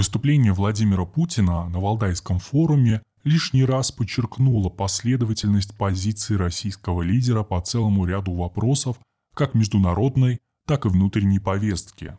[0.00, 8.06] Выступление Владимира Путина на Валдайском форуме лишний раз подчеркнуло последовательность позиции российского лидера по целому
[8.06, 8.98] ряду вопросов
[9.34, 12.16] как международной, так и внутренней повестки.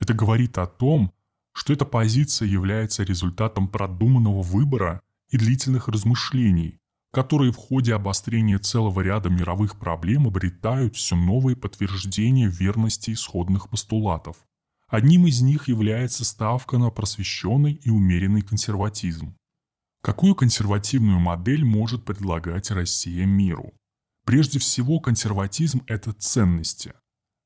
[0.00, 1.12] Это говорит о том,
[1.52, 6.78] что эта позиция является результатом продуманного выбора и длительных размышлений,
[7.12, 14.38] которые в ходе обострения целого ряда мировых проблем обретают все новые подтверждения верности исходных постулатов.
[14.90, 19.36] Одним из них является ставка на просвещенный и умеренный консерватизм.
[20.02, 23.72] Какую консервативную модель может предлагать Россия миру?
[24.26, 26.92] Прежде всего, консерватизм– это ценности.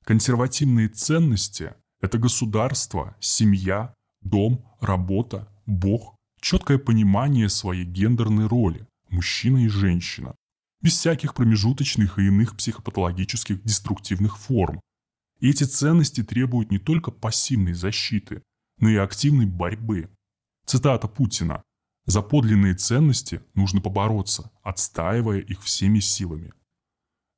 [0.06, 9.68] Консервативные ценности– это государство, семья, дом, работа, Бог, четкое понимание своей гендерной роли– мужчина и
[9.68, 10.34] женщина,
[10.80, 14.80] без всяких промежуточных и иных психопатологических деструктивных форм.
[15.44, 18.42] И эти ценности требуют не только пассивной защиты,
[18.78, 20.08] но и активной борьбы.
[20.64, 21.62] Цитата Путина–
[22.06, 26.54] за подлинные ценности нужно побороться, отстаивая их всеми силами.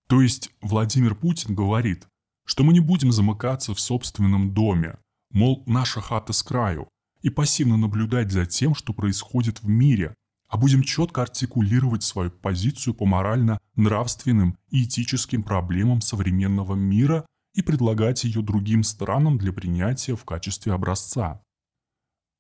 [0.07, 2.07] То есть Владимир Путин говорит,
[2.45, 4.99] что мы не будем замыкаться в собственном доме,
[5.33, 6.89] мол, наша хата с краю,
[7.23, 10.15] и пассивно наблюдать за тем, что происходит в мире,
[10.49, 17.27] а будем четко артикулировать свою позицию по морально-нравственным и этическим проблемам современного мира
[17.57, 21.43] и предлагать ее другим странам для принятия в качестве образца.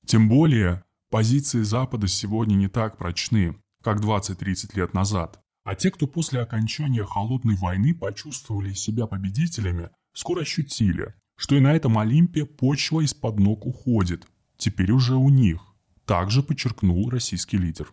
[0.06, 5.40] Тем более, Позиции Запада сегодня не так прочны, как 20-30 лет назад.
[5.64, 11.74] А те, кто после окончания Холодной войны почувствовали себя победителями, скоро ощутили, что и на
[11.74, 14.26] этом Олимпе почва из-под ног уходит.
[14.56, 15.60] Теперь уже у них.
[16.04, 17.92] Также подчеркнул российский лидер.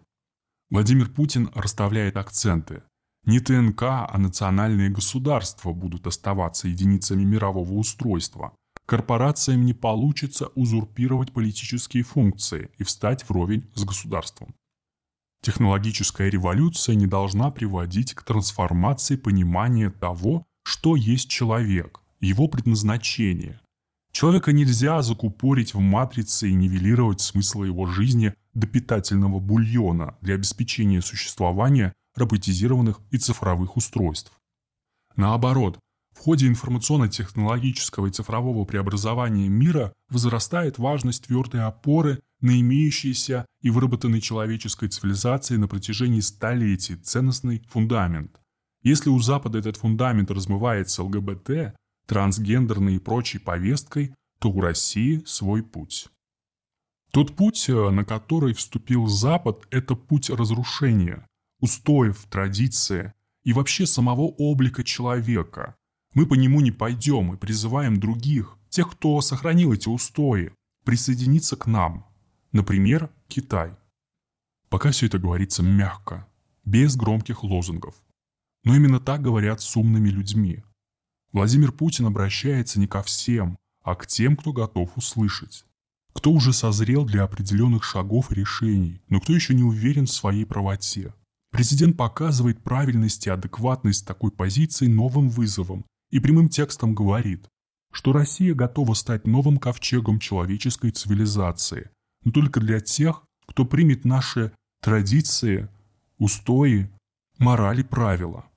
[0.69, 2.83] Владимир Путин расставляет акценты.
[3.25, 8.53] Не ТНК, а национальные государства будут оставаться единицами мирового устройства,
[8.85, 14.53] корпорациям не получится узурпировать политические функции и встать вровень с государством.
[15.41, 23.59] Технологическая революция не должна приводить к трансформации понимания того, что есть человек, его предназначение.
[24.11, 31.01] Человека нельзя закупорить в матрице и нивелировать смысл его жизни до питательного бульона для обеспечения
[31.01, 34.31] существования роботизированных и цифровых устройств.
[35.15, 35.79] Наоборот,
[36.13, 44.21] в ходе информационно-технологического и цифрового преобразования мира возрастает важность твердой опоры на имеющийся и выработанный
[44.21, 48.39] человеческой цивилизацией на протяжении столетий ценностный фундамент.
[48.83, 51.75] Если у Запада этот фундамент размывается ЛГБТ,
[52.05, 56.09] трансгендерной и прочей повесткой, то у России свой путь.
[57.11, 61.25] Тот путь, э, на который вступил Запад, это путь разрушения,
[61.63, 63.13] устоев, традиции
[63.45, 65.77] и вообще самого облика человека,
[66.13, 70.51] мы по нему не пойдем и призываем других, тех, кто сохранил эти устои,
[70.83, 72.05] присоединиться к нам.
[72.51, 73.77] Например, Китай.
[74.67, 76.27] Пока все это говорится мягко,
[76.65, 77.95] без громких лозунгов.
[78.65, 80.63] Но именно так говорят с умными людьми.
[81.31, 85.63] Владимир Путин обращается не ко всем, а к тем, кто готов услышать.
[86.11, 90.45] Кто уже созрел для определенных шагов и решений, но кто еще не уверен в своей
[90.45, 91.13] правоте.
[91.53, 97.47] Президент показывает правильность и адекватность такой позиции новым вызовом и прямым текстом говорит,
[97.91, 101.91] что Россия готова стать новым ковчегом человеческой цивилизации,
[102.23, 105.69] но только для тех, кто примет наши традиции,
[106.17, 106.89] устои,
[107.37, 108.47] морали, правила.